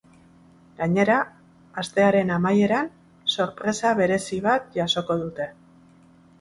Gainera, 0.77 1.17
astearen 1.83 2.33
amaieran, 2.37 2.91
sorpresa 3.35 3.95
berezi 4.03 4.43
bat 4.51 4.77
jasoko 4.83 5.23
dute. 5.25 5.51